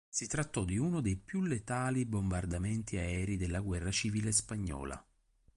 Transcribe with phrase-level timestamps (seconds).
[0.09, 5.05] Si trattò di uno dei più letali bombardamenti aerei della Guerra civile spagnola.